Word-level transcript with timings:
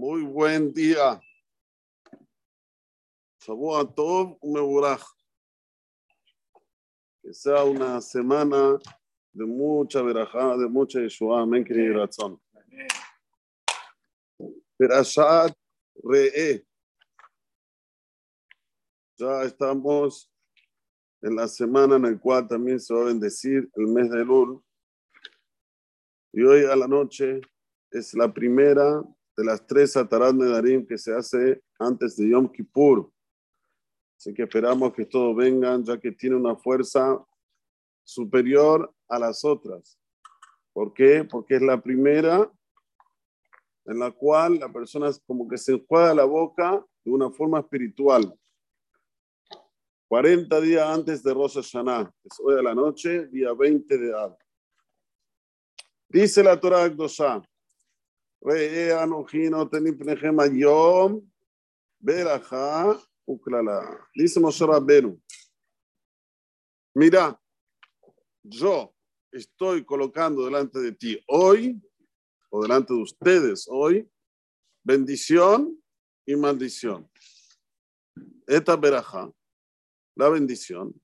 Muy 0.00 0.22
buen 0.22 0.72
día. 0.72 1.20
Shabbat 3.42 3.94
Tov 3.94 4.38
Meburaj. 4.42 5.02
Que 7.22 7.34
sea 7.34 7.64
una 7.64 8.00
semana 8.00 8.78
de 9.34 9.44
mucha 9.44 10.00
verajá, 10.00 10.56
de 10.56 10.66
mucha 10.70 11.00
Yeshua. 11.00 11.42
Amén, 11.42 11.66
querido 11.66 11.98
razón. 11.98 12.40
Perashat 14.78 15.54
Re'e. 16.02 16.64
Ya 19.18 19.42
estamos 19.42 20.32
en 21.20 21.36
la 21.36 21.46
semana 21.46 21.96
en 21.96 22.02
la 22.04 22.18
cual 22.18 22.48
también 22.48 22.80
se 22.80 22.94
va 22.94 23.02
a 23.02 23.12
bendecir 23.12 23.70
el 23.74 23.86
mes 23.86 24.10
de 24.10 24.24
Lul. 24.24 24.64
Y 26.32 26.42
hoy 26.42 26.64
a 26.64 26.74
la 26.74 26.88
noche 26.88 27.42
es 27.90 28.14
la 28.14 28.32
primera 28.32 29.04
de 29.40 29.46
las 29.46 29.66
tres 29.66 29.96
Atarat 29.96 30.34
Nedarim 30.34 30.86
que 30.86 30.98
se 30.98 31.14
hace 31.14 31.62
antes 31.78 32.14
de 32.14 32.28
Yom 32.28 32.46
Kippur. 32.46 33.10
Así 34.18 34.34
que 34.34 34.42
esperamos 34.42 34.92
que 34.92 35.06
todos 35.06 35.34
vengan, 35.34 35.82
ya 35.82 35.98
que 35.98 36.12
tiene 36.12 36.36
una 36.36 36.54
fuerza 36.56 37.18
superior 38.04 38.94
a 39.08 39.18
las 39.18 39.42
otras. 39.42 39.98
¿Por 40.74 40.92
qué? 40.92 41.24
Porque 41.24 41.56
es 41.56 41.62
la 41.62 41.80
primera 41.80 42.52
en 43.86 43.98
la 43.98 44.10
cual 44.10 44.58
la 44.58 44.70
persona 44.70 45.08
es 45.08 45.18
como 45.26 45.48
que 45.48 45.56
se 45.56 45.72
enjuaga 45.72 46.14
la 46.14 46.24
boca 46.24 46.84
de 47.02 47.10
una 47.10 47.30
forma 47.30 47.60
espiritual. 47.60 48.38
40 50.08 50.60
días 50.60 50.86
antes 50.86 51.22
de 51.22 51.32
Rosh 51.32 51.54
Hashanah, 51.54 52.12
es 52.24 52.38
hoy 52.40 52.58
a 52.58 52.62
la 52.62 52.74
noche, 52.74 53.26
día 53.28 53.54
20 53.54 53.96
de 53.96 54.14
Ad. 54.14 54.34
Dice 56.10 56.42
la 56.42 56.60
Torah 56.60 56.84
Akdosha, 56.84 57.42
Mira, 66.94 67.40
yo 68.42 68.94
estoy 69.30 69.84
colocando 69.84 70.44
delante 70.46 70.78
de 70.80 70.92
ti 70.92 71.22
hoy, 71.28 71.80
o 72.48 72.62
delante 72.62 72.94
de 72.94 73.02
ustedes 73.02 73.66
hoy, 73.68 74.10
bendición 74.82 75.78
y 76.26 76.34
maldición. 76.34 77.10
Esta 78.46 78.74
beraja, 78.74 79.30
la 80.16 80.28
bendición, 80.30 80.94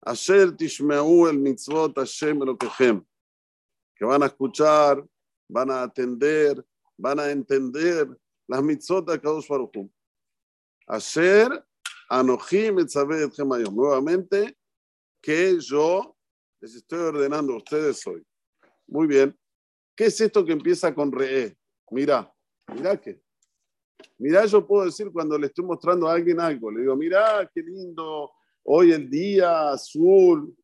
Asher 0.00 0.52
tishmeu 0.56 1.26
el 1.28 1.38
mitzvot 1.38 1.96
Hashem 1.96 2.38
que 3.96 4.04
van 4.04 4.22
a 4.22 4.26
escuchar, 4.26 5.04
van 5.48 5.70
a 5.70 5.82
atender, 5.82 6.64
van 6.96 7.20
a 7.20 7.30
entender 7.30 8.08
las 8.46 8.62
mitzvot 8.62 9.08
de 9.10 9.20
Kadosh 9.20 9.48
etzaveh 12.78 13.24
etchem 13.24 13.52
hayom. 13.52 13.74
Nuevamente, 13.74 14.56
que 15.20 15.58
yo 15.58 16.16
les 16.60 16.74
estoy 16.74 16.98
ordenando 16.98 17.54
a 17.54 17.56
ustedes 17.56 18.06
hoy. 18.06 18.22
Muy 18.86 19.06
bien. 19.06 19.36
¿Qué 19.96 20.06
es 20.06 20.20
esto 20.20 20.44
que 20.44 20.52
empieza 20.52 20.94
con 20.94 21.10
re? 21.10 21.56
Mira, 21.90 22.32
mira 22.74 23.00
que. 23.00 23.22
Mira, 24.18 24.44
yo 24.46 24.66
puedo 24.66 24.84
decir 24.84 25.10
cuando 25.12 25.38
le 25.38 25.46
estoy 25.46 25.64
mostrando 25.64 26.08
a 26.08 26.14
alguien 26.14 26.40
algo, 26.40 26.70
le 26.70 26.82
digo, 26.82 26.96
mira, 26.96 27.50
qué 27.54 27.62
lindo, 27.62 28.32
hoy 28.64 28.92
el 28.92 29.08
día 29.08 29.70
azul. 29.70 30.54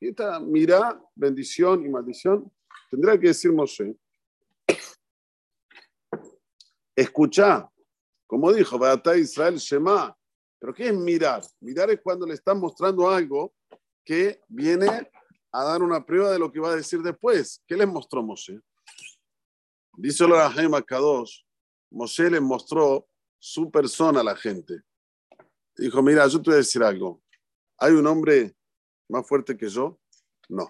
Esta, 0.00 0.40
mira, 0.40 1.00
bendición 1.14 1.84
y 1.84 1.88
maldición. 1.88 2.50
Tendrá 2.90 3.18
que 3.18 3.28
decir 3.28 3.52
Moshe. 3.52 3.94
Escucha, 7.00 7.66
como 8.26 8.52
dijo, 8.52 8.78
Beata 8.78 9.16
Israel 9.16 9.56
Shema. 9.56 10.14
Pero 10.58 10.74
¿qué 10.74 10.88
es 10.88 10.94
mirar? 10.94 11.42
Mirar 11.60 11.88
es 11.90 11.98
cuando 12.02 12.26
le 12.26 12.34
están 12.34 12.60
mostrando 12.60 13.08
algo 13.08 13.54
que 14.04 14.42
viene 14.48 15.10
a 15.50 15.64
dar 15.64 15.82
una 15.82 16.04
prueba 16.04 16.30
de 16.30 16.38
lo 16.38 16.52
que 16.52 16.60
va 16.60 16.72
a 16.72 16.76
decir 16.76 17.00
después. 17.00 17.64
¿Qué 17.66 17.74
les 17.74 17.88
mostró 17.88 18.22
Moshe? 18.22 18.60
Dice 19.96 20.28
la 20.28 20.50
Jaime 20.50 20.82
Kadosh, 20.84 21.40
Moshe 21.90 22.28
les 22.28 22.42
mostró 22.42 23.08
su 23.38 23.70
persona 23.70 24.20
a 24.20 24.24
la 24.24 24.36
gente. 24.36 24.82
Dijo, 25.78 26.02
mira, 26.02 26.26
yo 26.26 26.36
te 26.42 26.50
voy 26.50 26.54
a 26.54 26.58
decir 26.58 26.82
algo. 26.82 27.22
¿Hay 27.78 27.94
un 27.94 28.06
hombre 28.06 28.54
más 29.08 29.26
fuerte 29.26 29.56
que 29.56 29.70
yo? 29.70 29.98
No. 30.50 30.68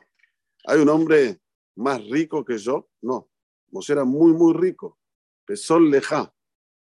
¿Hay 0.64 0.78
un 0.78 0.90
hombre 0.90 1.40
más 1.74 2.00
rico 2.08 2.44
que 2.44 2.56
yo? 2.56 2.88
No. 3.02 3.28
Moshe 3.72 3.92
era 3.92 4.04
muy, 4.04 4.32
muy 4.32 4.54
rico. 4.54 4.99
Pesol 5.50 5.90
leja. 5.90 6.32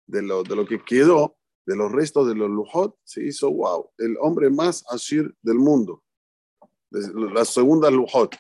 De 0.07 0.23
lo, 0.23 0.43
de 0.43 0.57
lo 0.57 0.65
que 0.65 0.83
quedó, 0.83 1.37
de 1.67 1.77
los 1.77 1.93
restos 1.93 2.27
de 2.27 2.35
los 2.35 2.49
lujot, 2.49 2.97
se 3.05 3.23
hizo, 3.23 3.51
wow, 3.51 3.91
el 3.99 4.17
hombre 4.21 4.49
más 4.49 4.83
asir 4.89 5.35
del 5.43 5.59
mundo. 5.59 6.03
La 6.91 7.45
segunda 7.45 7.91
lujot. 7.91 8.35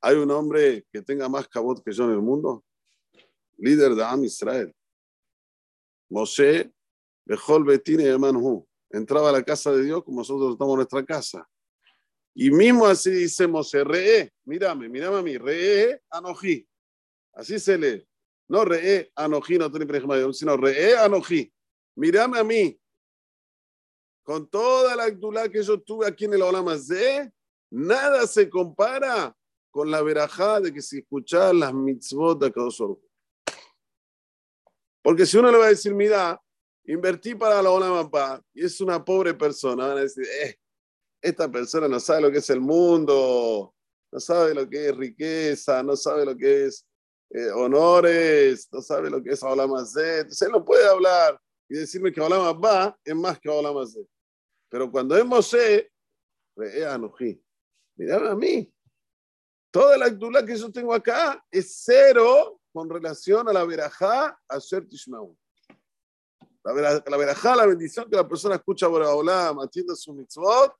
¿Hay 0.00 0.16
un 0.16 0.32
hombre 0.32 0.84
que 0.92 1.00
tenga 1.00 1.28
más 1.28 1.46
cabot 1.46 1.80
que 1.84 1.92
yo 1.92 2.06
en 2.06 2.10
el 2.10 2.22
mundo? 2.22 2.64
Líder 3.58 3.94
de 3.94 4.02
Am 4.02 4.24
Israel. 4.24 4.74
Moshe, 6.10 6.72
Bejol 7.24 7.64
Betine 7.64 8.08
Emanhu. 8.08 8.66
Entraba 8.90 9.28
a 9.28 9.32
la 9.32 9.44
casa 9.44 9.70
de 9.70 9.84
Dios 9.84 10.02
como 10.02 10.22
nosotros 10.22 10.54
estamos 10.54 10.74
nuestra 10.74 11.04
casa. 11.04 11.48
Y 12.34 12.50
mismo 12.50 12.84
así 12.84 13.10
dice 13.10 13.46
Moshe, 13.46 13.84
Re'e, 13.84 14.32
mírame, 14.44 14.88
mírame 14.88 15.18
a 15.18 15.22
mí, 15.22 15.38
Re'e 15.38 16.00
Anoji. 16.10 16.66
Así 17.32 17.60
se 17.60 17.78
lee. 17.78 18.08
No 18.48 18.64
Re'e 18.64 19.10
Anoji, 19.14 19.58
no 19.58 20.32
sino 20.32 20.56
Re'e 20.56 20.96
Anoji. 20.96 21.52
Mírame 21.96 22.38
a 22.38 22.44
mí. 22.44 22.78
Con 24.22 24.48
toda 24.48 24.94
la 24.96 25.04
actualidad 25.04 25.50
que 25.50 25.62
yo 25.62 25.80
tuve 25.80 26.06
aquí 26.06 26.24
en 26.24 26.34
el 26.34 26.42
Olamazé, 26.42 27.32
nada 27.70 28.26
se 28.26 28.48
compara 28.48 29.36
con 29.70 29.90
la 29.90 30.02
verajá 30.02 30.60
de 30.60 30.72
que 30.72 30.82
si 30.82 30.98
escuchar 30.98 31.54
las 31.54 31.72
mitzvot 31.72 32.40
de 32.40 32.52
Kadosh 32.52 32.82
Porque 35.02 35.26
si 35.26 35.36
uno 35.36 35.50
le 35.52 35.58
va 35.58 35.66
a 35.66 35.70
decir, 35.70 35.94
mira, 35.94 36.40
invertí 36.84 37.34
para 37.34 37.62
la 37.62 37.70
Olamapá 37.70 38.42
y 38.54 38.64
es 38.64 38.80
una 38.80 39.04
pobre 39.04 39.34
persona, 39.34 39.88
van 39.88 39.98
a 39.98 40.00
decir, 40.00 40.24
eh, 40.42 40.56
esta 41.20 41.50
persona 41.50 41.88
no 41.88 42.00
sabe 42.00 42.22
lo 42.22 42.30
que 42.30 42.38
es 42.38 42.50
el 42.50 42.60
mundo, 42.60 43.74
no 44.12 44.20
sabe 44.20 44.54
lo 44.54 44.68
que 44.68 44.88
es 44.88 44.96
riqueza, 44.96 45.82
no 45.82 45.96
sabe 45.96 46.24
lo 46.24 46.36
que 46.36 46.66
es 46.66 46.86
eh, 47.30 47.50
honores, 47.50 48.68
no 48.72 48.80
sabe 48.80 49.10
lo 49.10 49.22
que 49.22 49.30
es 49.30 49.42
Olamazé. 49.42 50.18
Entonces 50.20 50.42
él 50.42 50.52
no 50.52 50.64
puede 50.64 50.86
hablar 50.88 51.40
y 51.68 51.76
decirme 51.76 52.12
que 52.12 52.20
Olamapá 52.20 52.96
es 53.04 53.14
más 53.14 53.38
que 53.40 53.48
Olamazé. 53.48 54.06
Pero 54.68 54.90
cuando 54.90 55.16
es 55.16 55.24
Moshe, 55.24 55.90
Anoji, 56.88 57.42
mira 57.96 58.30
a 58.30 58.34
mí. 58.34 58.72
Toda 59.70 59.98
la 59.98 60.06
actividad 60.06 60.46
que 60.46 60.56
yo 60.56 60.72
tengo 60.72 60.94
acá 60.94 61.44
es 61.50 61.82
cero 61.84 62.60
con 62.72 62.88
relación 62.88 63.48
a 63.48 63.52
la 63.52 63.64
verajá 63.64 64.38
a 64.48 64.58
Sher 64.58 64.86
Tishmaú. 64.88 65.36
La, 66.64 67.02
la 67.06 67.16
verajá, 67.16 67.54
la 67.54 67.66
bendición 67.66 68.08
que 68.10 68.16
la 68.16 68.26
persona 68.26 68.56
escucha 68.56 68.88
por 68.88 69.02
Olam, 69.02 69.60
atiende 69.60 69.94
su 69.94 70.12
mitzvot, 70.12 70.74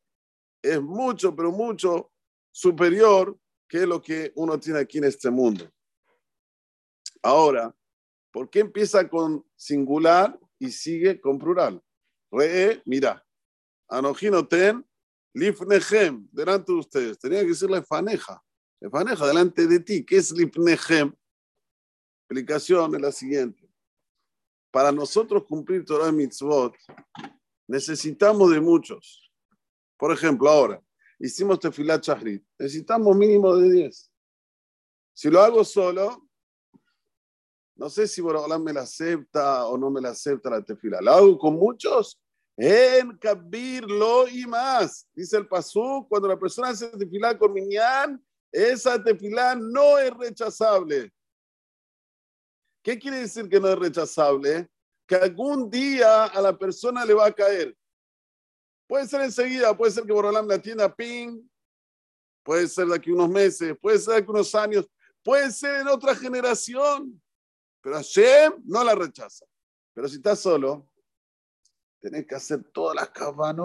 es 0.63 0.83
mucho, 0.83 1.35
pero 1.35 1.53
mucho 1.53 2.11
superior 2.51 3.37
que 3.69 3.87
lo 3.87 4.01
que 4.01 4.33
uno 4.35 4.59
tiene 4.59 4.81
aquí 4.81 4.99
en 4.99 5.05
este 5.05 5.31
mundo. 5.31 5.71
Ahora, 7.27 7.75
¿por 8.31 8.49
qué 8.49 8.61
empieza 8.61 9.09
con 9.09 9.45
singular 9.57 10.39
y 10.61 10.71
sigue 10.71 11.21
con 11.21 11.41
plural? 11.41 11.83
Re, 12.31 12.81
mira, 12.85 13.27
Anojinoten, 13.89 14.87
Lifnechem, 15.35 16.29
delante 16.31 16.71
de 16.71 16.79
ustedes. 16.79 17.19
Tenía 17.19 17.41
que 17.41 17.49
decir 17.49 17.69
la 17.69 17.83
faneja. 17.83 18.41
faneja, 18.93 19.27
delante 19.27 19.67
de 19.67 19.81
ti. 19.81 20.07
¿Qué 20.07 20.19
es 20.19 20.31
Lifnechem? 20.31 21.13
Explicación 22.21 22.95
es 22.95 23.01
la 23.01 23.11
siguiente. 23.11 23.69
Para 24.71 24.93
nosotros 24.93 25.47
cumplir 25.49 25.85
Torah 25.85 26.13
Mitzvot, 26.13 26.77
necesitamos 27.67 28.53
de 28.53 28.61
muchos. 28.61 29.33
Por 29.97 30.13
ejemplo, 30.13 30.49
ahora, 30.49 30.81
hicimos 31.19 31.59
Tefilat 31.59 32.05
Shahrit. 32.05 32.47
Necesitamos 32.57 33.17
mínimo 33.17 33.57
de 33.57 33.69
10. 33.69 34.13
Si 35.13 35.29
lo 35.29 35.41
hago 35.41 35.65
solo, 35.65 36.26
no 37.77 37.91
sé 37.91 38.09
si 38.09 38.23
Borobalán 38.23 38.65
me 38.65 38.73
la 38.73 38.83
acepta 38.83 39.67
o 39.67 39.77
no 39.77 39.91
me 39.91 40.01
la 40.01 40.11
acepta 40.11 40.49
la 40.49 40.63
tefila. 40.63 41.01
¿Lo 41.01 41.13
hago 41.13 41.39
con 41.39 41.55
muchos? 41.55 42.19
En 42.57 43.19
Kabir 43.19 43.85
y 44.33 44.47
más. 44.47 45.07
Dice 45.15 45.37
el 45.37 45.47
Pasú, 45.47 46.07
cuando 46.09 46.27
la 46.27 46.39
persona 46.39 46.69
hace 46.69 46.89
tefilá 46.89 47.37
con 47.37 47.53
Minyan, 47.53 48.25
esa 48.51 49.03
tefilá 49.03 49.55
no 49.55 49.99
es 49.99 50.11
rechazable. 50.17 51.13
¿Qué 52.83 52.99
quiere 52.99 53.19
decir 53.19 53.47
que 53.49 53.61
no 53.61 53.69
es 53.69 53.79
rechazable? 53.79 54.71
Que 55.07 55.17
algún 55.17 55.69
día 55.69 56.25
a 56.25 56.41
la 56.41 56.57
persona 56.57 57.05
le 57.05 57.13
va 57.13 57.27
a 57.27 57.33
caer. 57.33 57.77
Puede 58.89 59.07
ser 59.07 59.21
enseguida, 59.21 59.77
puede 59.77 59.93
ser 59.93 60.05
que 60.05 60.13
Borolam 60.13 60.47
la 60.47 60.59
tienda 60.59 60.95
ping, 60.95 61.43
puede 62.43 62.69
ser 62.69 62.87
de 62.87 62.95
aquí 62.95 63.11
unos 63.11 63.29
meses, 63.29 63.77
puede 63.83 63.99
ser 63.99 64.15
de 64.15 64.21
aquí 64.21 64.31
unos 64.31 64.55
años, 64.55 64.89
puede 65.23 65.51
ser 65.51 65.81
en 65.81 65.89
otra 65.89 66.15
generación, 66.15 67.21
pero 67.87 67.99
Hashem 67.99 68.65
no 68.65 68.83
la 68.83 68.97
rechaza. 68.97 69.47
Pero 69.95 70.09
si 70.09 70.17
estás 70.17 70.41
solo, 70.41 70.91
tenés 72.01 72.27
que 72.27 72.35
hacer 72.35 72.65
todas 72.73 72.97
las 72.97 73.11
cabanos 73.11 73.65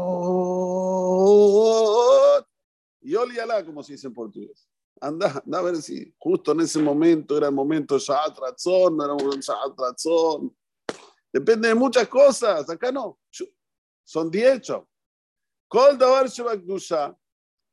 y 3.01 3.15
oliala, 3.15 3.65
como 3.65 3.81
se 3.81 3.93
dice 3.93 4.05
en 4.05 4.13
portugués. 4.13 4.69
Anda, 5.01 5.41
anda 5.43 5.57
a 5.57 5.63
ver 5.63 5.77
si 5.77 6.13
justo 6.19 6.51
en 6.51 6.59
ese 6.59 6.77
momento 6.77 7.35
era 7.35 7.47
el 7.47 7.53
momento 7.55 7.95
de 7.95 8.01
Shabbat 8.01 8.37
Ratzon, 8.37 8.95
no 8.95 9.05
era 9.05 9.13
un 9.15 9.39
Shabbat 9.39 9.79
Ratzon. 9.79 10.55
Depende 11.33 11.69
de 11.69 11.73
muchas 11.73 12.07
cosas. 12.07 12.69
Acá 12.69 12.91
no. 12.91 13.19
Son 14.03 14.29
10 14.29 14.61
Kol 15.67 15.97
Davar 15.97 16.29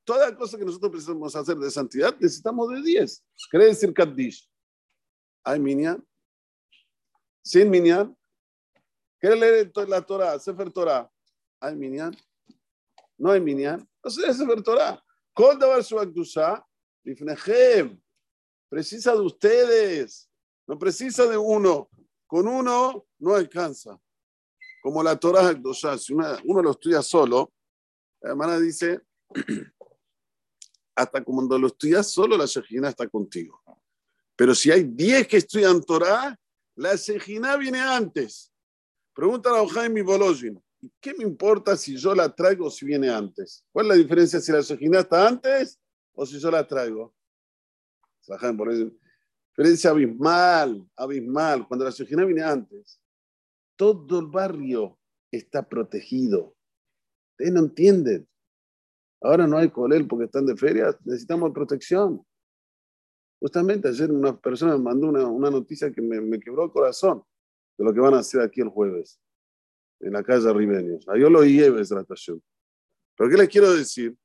Toda 0.03 0.35
cosa 0.35 0.57
que 0.57 0.65
nosotros 0.65 0.93
precisamos 0.93 1.37
hacer 1.37 1.59
de 1.59 1.71
santidad, 1.71 2.17
necesitamos 2.19 2.71
de 2.71 2.81
10. 2.81 3.23
Quiere 3.51 3.67
decir 3.67 3.93
Kaddish. 3.93 4.51
¿Hay 5.45 5.61
minyan? 5.61 6.08
¿Sin 7.43 7.71
minyan? 7.71 8.17
¿Quiere 9.19 9.37
leer 9.37 9.73
la 9.89 10.03
Torah, 10.03 10.39
Sefer 10.39 10.71
Torah? 10.71 11.11
¿Hay 11.61 11.75
minyan? 11.75 12.17
No 13.17 13.31
hay 13.31 13.41
minyan. 13.41 13.89
No 14.03 14.11
sé 14.11 14.33
Sefer 14.33 14.63
Torah. 14.63 15.03
Kol 15.33 15.59
Davar 15.59 15.83
Shabbat 15.83 16.13
Precisa 18.69 19.13
de 19.15 19.21
ustedes. 19.21 20.29
No 20.67 20.79
precisa 20.79 21.27
de 21.27 21.37
uno. 21.37 21.89
Con 22.27 22.47
uno 22.47 23.07
no 23.19 23.35
alcanza. 23.35 23.99
Como 24.83 25.03
la 25.03 25.17
Torah 25.17 25.55
si 25.99 26.13
uno 26.13 26.63
lo 26.63 26.71
estudia 26.71 27.03
solo, 27.03 27.53
la 28.21 28.31
hermana 28.31 28.59
dice, 28.59 29.01
hasta 30.95 31.25
cuando 31.25 31.59
lo 31.59 31.69
estudias 31.69 32.11
solo, 32.11 32.37
la 32.37 32.47
Shejina 32.47 32.89
está 32.89 33.09
contigo. 33.09 33.61
Pero 34.37 34.55
si 34.55 34.71
hay 34.71 34.85
10 34.85 35.27
que 35.27 35.39
estudian 35.39 35.83
Torah, 35.83 36.39
la 36.79 36.95
Shejina 36.95 37.57
viene 37.57 37.81
antes. 37.81 38.53
Pregunta 39.13 39.51
a 39.51 39.69
Jaime 39.69 40.01
Bolojin, 40.03 40.63
¿qué 41.01 41.13
me 41.13 41.25
importa 41.25 41.77
si 41.77 41.97
yo 41.97 42.15
la 42.15 42.33
traigo 42.33 42.67
o 42.67 42.71
si 42.71 42.87
viene 42.87 43.11
antes? 43.11 43.67
¿Cuál 43.73 43.87
es 43.87 43.89
la 43.91 43.95
diferencia 43.97 44.41
si 44.41 44.53
la 44.53 44.61
Shejina 44.61 45.01
está 45.01 45.27
antes 45.27 45.81
o 46.15 46.25
si 46.25 46.39
yo 46.39 46.51
la 46.53 46.67
traigo? 46.67 47.13
Diferencia 49.49 49.91
abismal, 49.91 50.89
abismal. 50.95 51.67
Cuando 51.67 51.85
la 51.85 51.91
Shejina 51.91 52.25
viene 52.25 52.43
antes, 52.43 53.01
todo 53.75 54.21
el 54.21 54.27
barrio 54.27 55.01
está 55.33 55.69
protegido. 55.69 56.55
Ustedes 57.33 57.53
no 57.53 57.61
entienden. 57.61 58.29
Ahora 59.21 59.49
no 59.49 59.59
hay 59.59 59.69
colel 59.69 60.07
porque 60.07 60.27
están 60.27 60.47
de 60.47 60.57
feria, 60.57 60.97
necesitamos 61.05 61.51
protección. 61.53 62.25
Justamente 63.41 63.89
ayer 63.89 64.11
una 64.11 64.37
persona 64.39 64.77
me 64.77 64.83
mandó 64.83 65.09
una, 65.09 65.51
noticia 65.51 65.93
que 65.93 66.03
me, 66.03 66.41
quebró 66.41 66.65
el 66.65 66.71
corazón 66.71 67.23
de 67.77 67.85
lo 67.85 67.95
que 67.95 68.01
van 68.01 68.15
a 68.15 68.19
hacer 68.19 68.41
aquí 68.41 68.61
el 68.61 68.69
jueves, 68.69 69.21
en 70.01 70.13
la 70.13 70.25
calle 70.25 70.53
Ribeños. 70.53 71.07
Yo 71.17 71.31
lo 71.31 71.45
lleve 71.45 71.81
esa 71.81 72.01
estación. 72.01 72.43
¿Pero 73.17 73.31
qué 73.31 73.37
les 73.37 73.49
quiero 73.49 73.73
decir? 73.73 74.17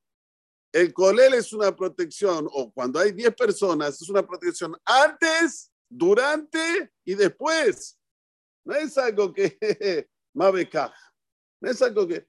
El 0.72 0.92
colel 0.92 1.36
es 1.36 1.54
una 1.54 1.76
protección, 1.76 2.48
o 2.52 2.72
cuando 2.72 3.00
hay 3.00 3.12
10 3.12 3.36
personas, 3.36 4.02
es 4.02 4.10
una 4.10 4.26
protección 4.26 4.76
antes, 4.84 5.72
durante 5.88 6.92
y 7.06 7.14
después. 7.14 8.00
No 8.66 8.74
es 8.74 8.98
algo 8.98 9.32
que 9.32 9.58
más 10.34 10.54
No 11.62 11.70
es 11.70 11.82
algo 11.82 12.08
que 12.08 12.26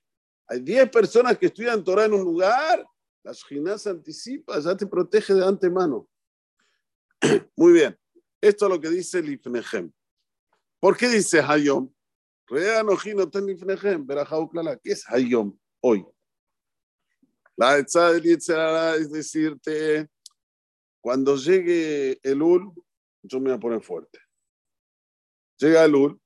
hay 0.46 0.60
10 0.60 0.90
personas 0.90 1.38
que 1.38 1.46
estudian 1.46 1.82
Torah 1.82 2.04
en 2.04 2.12
un 2.12 2.24
lugar, 2.24 2.84
la 3.22 3.32
Shina 3.32 3.78
se 3.78 3.88
anticipa, 3.88 4.60
ya 4.60 4.76
te 4.76 4.86
protege 4.86 5.32
de 5.32 5.46
antemano. 5.46 6.06
Muy 7.56 7.72
bien, 7.72 7.98
esto 8.40 8.66
es 8.66 8.70
lo 8.70 8.80
que 8.80 8.90
dice 8.90 9.18
el 9.18 9.32
Ifnehem. 9.32 9.92
¿Por 10.80 10.96
qué 10.96 11.08
dice 11.08 11.40
Hayom? 11.40 11.92
¿Qué 12.46 12.78
es 14.84 15.04
Hayom 15.08 15.58
hoy? 15.80 16.06
La 17.56 17.78
etza 17.78 18.12
del 18.12 18.26
es 18.26 19.10
decirte, 19.10 20.08
cuando 21.00 21.36
llegue 21.36 22.18
el 22.22 22.42
Ul, 22.42 22.72
yo 23.22 23.40
me 23.40 23.50
voy 23.50 23.56
a 23.56 23.60
poner 23.60 23.80
fuerte. 23.82 24.18
Llega 25.58 25.84
el 25.84 25.94
Ul, 25.94 26.20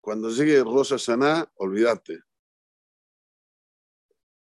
cuando 0.00 0.30
llegue 0.30 0.64
Rosa 0.64 0.96
Hashanah, 0.96 1.52
olvídate. 1.56 2.20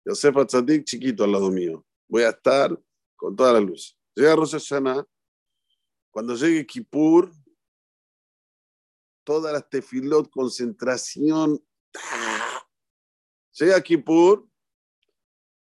Yosef 0.05 0.35
Tzadik 0.47 0.83
chiquito 0.85 1.23
al 1.23 1.31
lado 1.31 1.51
mío. 1.51 1.85
Voy 2.07 2.23
a 2.23 2.29
estar 2.29 2.77
con 3.15 3.35
toda 3.35 3.53
la 3.53 3.59
luz. 3.59 3.97
Llega 4.15 4.35
Rosh 4.35 4.53
Hashanah. 4.53 5.05
Cuando 6.13 6.35
llegue 6.35 6.65
Kippur, 6.65 7.33
toda 9.25 9.51
la 9.51 9.61
tefilot, 9.61 10.29
concentración. 10.29 11.59
Llega 13.53 13.81
Kippur, 13.81 14.47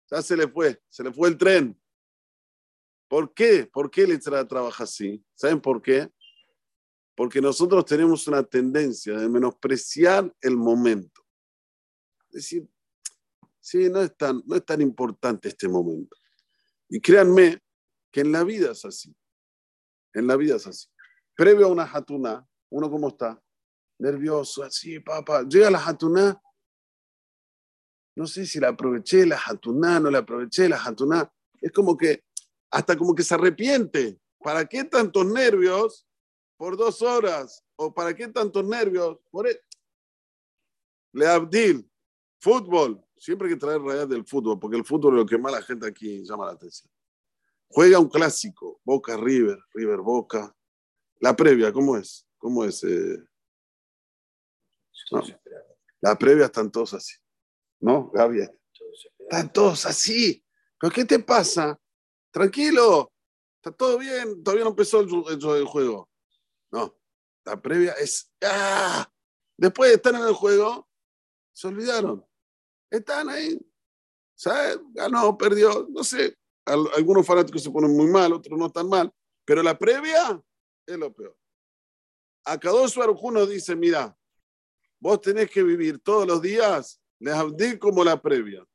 ya 0.09 0.21
se 0.21 0.37
le 0.37 0.47
fue, 0.47 0.81
se 0.87 1.03
le 1.03 1.11
fue 1.11 1.29
el 1.29 1.37
tren. 1.37 1.81
¿Por 3.09 3.33
qué? 3.33 3.65
¿Por 3.65 3.89
qué 3.89 4.03
el 4.03 4.19
trabaja 4.21 4.83
así? 4.83 5.25
¿Saben 5.33 5.59
por 5.59 5.81
qué? 5.81 6.09
Porque 7.15 7.41
nosotros 7.41 7.83
tenemos 7.83 8.27
una 8.27 8.43
tendencia 8.43 9.17
de 9.17 9.27
menospreciar 9.27 10.31
el 10.41 10.55
momento. 10.55 11.25
Es 12.29 12.35
decir, 12.35 12.69
Sí, 13.67 13.89
no 13.89 14.01
es, 14.01 14.15
tan, 14.15 14.41
no 14.45 14.55
es 14.55 14.63
tan 14.63 14.79
importante 14.79 15.49
este 15.49 15.67
momento. 15.67 16.15
Y 16.87 17.01
créanme 17.01 17.61
que 18.09 18.21
en 18.21 18.31
la 18.31 18.45
vida 18.45 18.71
es 18.71 18.85
así. 18.85 19.13
En 20.17 20.25
la 20.27 20.35
vida 20.35 20.55
es 20.55 20.65
así. 20.65 20.87
Previo 21.35 21.67
a 21.67 21.69
una 21.69 21.85
jatuna, 21.85 22.47
uno 22.69 22.89
cómo 22.89 23.09
está? 23.09 23.41
Nervioso, 23.99 24.63
así, 24.63 24.99
papá. 24.99 25.43
Llega 25.43 25.69
la 25.69 25.79
jatuna. 25.79 26.41
No 28.15 28.25
sé 28.25 28.45
si 28.45 28.59
la 28.59 28.69
aproveché, 28.69 29.25
la 29.25 29.37
jatuna, 29.37 29.99
no 29.99 30.09
la 30.09 30.19
aproveché, 30.19 30.67
la 30.67 30.79
jatuna. 30.79 31.31
Es 31.61 31.71
como 31.71 31.95
que, 31.95 32.23
hasta 32.71 32.97
como 32.97 33.13
que 33.13 33.23
se 33.23 33.35
arrepiente. 33.35 34.19
¿Para 34.39 34.65
qué 34.65 34.83
tantos 34.83 35.25
nervios 35.25 36.07
por 36.57 36.75
dos 36.75 37.01
horas? 37.01 37.63
¿O 37.75 37.93
para 37.93 38.15
qué 38.15 38.27
tantos 38.27 38.65
nervios 38.65 39.19
por... 39.29 39.47
E-? 39.47 39.61
Le 41.13 41.27
Abdil, 41.27 41.89
fútbol, 42.39 43.03
Siempre 43.19 43.47
hay 43.47 43.55
que 43.55 43.59
traer 43.59 43.81
rayas 43.81 44.07
del 44.07 44.25
fútbol, 44.25 44.59
porque 44.59 44.77
el 44.77 44.85
fútbol 44.85 45.15
es 45.15 45.19
lo 45.21 45.25
que 45.25 45.37
más 45.37 45.51
la 45.51 45.61
gente 45.61 45.87
aquí 45.87 46.23
llama 46.23 46.45
la 46.45 46.51
atención. 46.51 46.91
Juega 47.69 47.99
un 47.99 48.09
clásico, 48.09 48.79
Boca 48.83 49.17
River, 49.17 49.59
River 49.73 49.99
Boca. 49.99 50.55
La 51.19 51.35
previa, 51.35 51.71
¿cómo 51.71 51.97
es? 51.97 52.27
¿Cómo 52.37 52.63
es? 52.63 52.83
Eh? 52.83 53.17
La 56.01 56.17
previa 56.17 56.45
están 56.45 56.71
todos 56.71 56.93
así. 56.93 57.15
¿No, 57.79 58.09
Gaby? 58.11 58.47
Están 59.19 59.51
todos 59.51 59.85
así. 59.85 60.43
¿Pero 60.79 60.93
qué 60.93 61.05
te 61.05 61.19
pasa? 61.19 61.79
Tranquilo. 62.31 63.11
Está 63.57 63.71
todo 63.71 63.97
bien. 63.97 64.43
Todavía 64.43 64.63
no 64.63 64.71
empezó 64.71 65.01
el, 65.01 65.09
el 65.29 65.65
juego. 65.65 66.09
No. 66.71 66.97
La 67.45 67.61
previa 67.61 67.93
es. 67.93 68.31
¡Ah! 68.41 69.11
Después 69.57 69.89
de 69.89 69.95
estar 69.95 70.13
en 70.13 70.21
el 70.21 70.33
juego, 70.33 70.87
se 71.51 71.67
olvidaron. 71.67 72.25
Están 72.91 73.29
ahí. 73.29 73.59
¿Sabes? 74.35 74.79
Ganó, 74.93 75.37
perdió. 75.37 75.87
No 75.89 76.03
sé. 76.03 76.37
Algunos 76.67 77.25
fanáticos 77.25 77.63
se 77.63 77.71
ponen 77.71 77.95
muy 77.95 78.07
mal, 78.07 78.33
otros 78.33 78.57
no 78.57 78.69
tan 78.69 78.89
mal. 78.89 79.11
Pero 79.45 79.63
la 79.63 79.77
previa 79.77 80.41
es 80.85 80.97
lo 80.97 81.13
peor. 81.13 81.37
Akadosh 82.43 82.95
Baruj 82.95 83.47
dice, 83.49 83.75
mira, 83.75 84.17
vos 84.99 85.21
tenés 85.21 85.49
que 85.49 85.63
vivir 85.63 85.99
todos 85.99 86.27
los 86.27 86.41
días, 86.41 87.01
les 87.19 87.33
abdí 87.33 87.77
como 87.77 88.03
la 88.03 88.21
previa. 88.21 88.65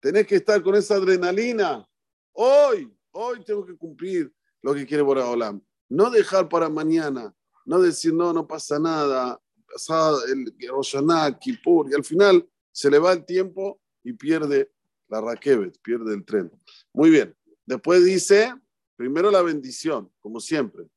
Tenés 0.00 0.26
que 0.26 0.36
estar 0.36 0.62
con 0.62 0.74
esa 0.74 0.96
adrenalina. 0.96 1.88
Hoy, 2.32 2.92
hoy 3.12 3.44
tengo 3.44 3.64
que 3.64 3.76
cumplir 3.76 4.32
lo 4.62 4.74
que 4.74 4.86
quiere 4.86 5.02
Boraholam. 5.02 5.60
No 5.88 6.10
dejar 6.10 6.48
para 6.48 6.68
mañana. 6.68 7.34
No 7.64 7.80
decir, 7.80 8.12
no, 8.12 8.32
no 8.32 8.46
pasa 8.46 8.78
nada. 8.78 9.40
Pasado 9.66 10.24
el 10.26 10.54
Roshaná, 10.68 11.36
Kippur. 11.38 11.90
Y 11.90 11.94
al 11.94 12.04
final 12.04 12.48
se 12.70 12.90
le 12.90 12.98
va 12.98 13.12
el 13.12 13.24
tiempo 13.24 13.80
y 14.04 14.12
pierde 14.12 14.70
la 15.08 15.20
raquebet, 15.20 15.78
pierde 15.82 16.14
el 16.14 16.24
tren. 16.24 16.50
Muy 16.92 17.10
bien. 17.10 17.36
Después 17.64 18.04
dice, 18.04 18.54
primero 18.96 19.30
la 19.30 19.42
bendición, 19.42 20.12
como 20.20 20.40
siempre. 20.40 20.88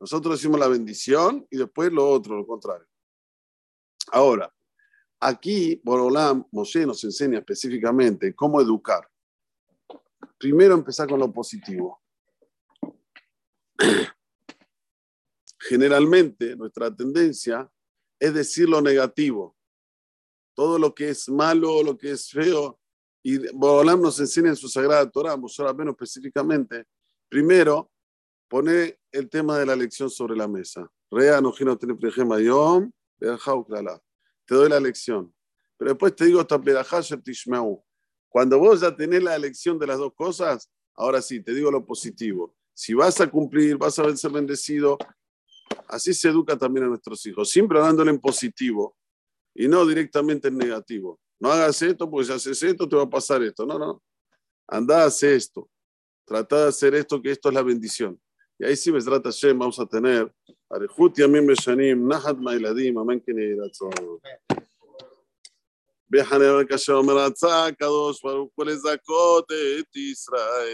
Nosotros 0.00 0.38
decimos 0.38 0.60
la 0.60 0.68
bendición 0.68 1.46
y 1.50 1.56
después 1.56 1.92
lo 1.92 2.08
otro, 2.08 2.36
lo 2.36 2.46
contrario. 2.46 2.86
Ahora, 4.12 4.52
aquí 5.20 5.80
Borolam 5.84 6.46
Moshe 6.50 6.84
nos 6.86 7.02
enseña 7.04 7.38
específicamente 7.38 8.34
cómo 8.34 8.60
educar. 8.60 9.08
Primero 10.38 10.74
empezar 10.74 11.08
con 11.08 11.20
lo 11.20 11.32
positivo. 11.32 12.02
Generalmente 15.58 16.54
nuestra 16.56 16.94
tendencia 16.94 17.70
es 18.18 18.34
decir 18.34 18.68
lo 18.68 18.82
negativo 18.82 19.56
todo 20.54 20.78
lo 20.78 20.94
que 20.94 21.10
es 21.10 21.28
malo, 21.28 21.82
lo 21.82 21.98
que 21.98 22.12
es 22.12 22.30
feo. 22.30 22.80
Y 23.26 23.38
Bolam 23.52 24.02
nos 24.02 24.20
enseña 24.20 24.50
en 24.50 24.56
su 24.56 24.68
Sagrada 24.68 25.10
Torah, 25.10 25.34
menos 25.36 25.94
específicamente, 25.94 26.84
primero, 27.26 27.90
pone 28.50 28.98
el 29.10 29.30
tema 29.30 29.58
de 29.58 29.64
la 29.64 29.74
lección 29.74 30.10
sobre 30.10 30.36
la 30.36 30.46
mesa. 30.46 30.86
Rea 31.10 31.40
yom, 31.40 32.92
Te 33.18 34.54
doy 34.54 34.68
la 34.68 34.78
lección. 34.78 35.34
Pero 35.78 35.92
después 35.92 36.14
te 36.14 36.26
digo 36.26 36.46
Cuando 38.28 38.58
vos 38.58 38.80
ya 38.82 38.94
tenés 38.94 39.22
la 39.22 39.34
elección 39.34 39.78
de 39.78 39.86
las 39.86 39.96
dos 39.96 40.12
cosas, 40.14 40.70
ahora 40.94 41.22
sí, 41.22 41.42
te 41.42 41.54
digo 41.54 41.70
lo 41.70 41.86
positivo. 41.86 42.54
Si 42.74 42.92
vas 42.92 43.22
a 43.22 43.30
cumplir, 43.30 43.78
vas 43.78 43.98
a 43.98 44.14
ser 44.16 44.32
bendecido, 44.32 44.98
así 45.88 46.12
se 46.12 46.28
educa 46.28 46.58
también 46.58 46.84
a 46.84 46.88
nuestros 46.88 47.24
hijos, 47.24 47.48
siempre 47.48 47.80
dándole 47.80 48.10
en 48.10 48.20
positivo 48.20 48.98
y 49.54 49.66
no 49.66 49.86
directamente 49.86 50.48
en 50.48 50.58
negativo. 50.58 51.18
No 51.39 51.51
hagas 51.51 51.81
esto 51.81 52.09
porque 52.09 52.25
si 52.25 52.33
haces 52.33 52.63
esto 52.63 52.87
te 52.87 52.95
va 52.95 53.03
a 53.03 53.09
pasar 53.09 53.41
esto. 53.43 53.65
No, 53.65 53.79
no. 53.79 54.01
Anda, 54.67 55.05
hace 55.05 55.35
esto. 55.35 55.69
Trata 56.25 56.63
de 56.63 56.67
hacer 56.69 56.93
esto, 56.95 57.21
que 57.21 57.31
esto 57.31 57.49
es 57.49 57.55
la 57.55 57.63
bendición. 57.63 58.19
Y 58.59 58.65
ahí 58.65 58.75
sí, 58.75 58.91
trata 58.91 59.29
Hashem, 59.29 59.57
vamos 59.57 59.79
a 59.79 59.85
tener 59.85 60.29
אריכות 60.73 61.19
ימים 61.19 61.47
ושנים, 61.49 62.11
נחת 62.11 62.35
מהילדים, 62.39 62.97
אמן 62.97 63.17
כן 63.25 63.39
יהי 63.39 63.59
רצון. 63.65 63.91
בחניה 66.09 66.57
וקשה 66.61 66.93
אומר 66.93 67.17
רצה 67.17 67.65
הקדוש 67.65 68.21
ברוך 68.23 68.51
הוא 68.55 68.65
לזכות 68.65 69.51
את 69.51 69.95
ישראל. 69.95 70.67